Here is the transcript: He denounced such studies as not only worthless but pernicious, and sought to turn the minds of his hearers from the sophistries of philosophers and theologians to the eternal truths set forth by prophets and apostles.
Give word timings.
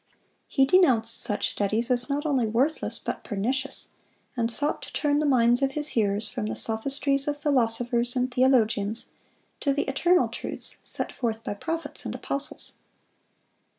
He 0.47 0.65
denounced 0.65 1.15
such 1.15 1.51
studies 1.51 1.91
as 1.91 2.09
not 2.09 2.25
only 2.25 2.47
worthless 2.47 2.97
but 2.97 3.23
pernicious, 3.23 3.89
and 4.35 4.49
sought 4.49 4.81
to 4.81 4.93
turn 4.93 5.19
the 5.19 5.27
minds 5.27 5.61
of 5.61 5.73
his 5.73 5.89
hearers 5.89 6.27
from 6.27 6.47
the 6.47 6.55
sophistries 6.55 7.27
of 7.27 7.39
philosophers 7.39 8.15
and 8.15 8.33
theologians 8.33 9.11
to 9.59 9.73
the 9.73 9.83
eternal 9.87 10.27
truths 10.27 10.77
set 10.81 11.11
forth 11.11 11.43
by 11.43 11.53
prophets 11.53 12.03
and 12.03 12.15
apostles. 12.15 12.79